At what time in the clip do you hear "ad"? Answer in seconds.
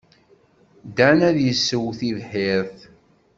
1.29-1.37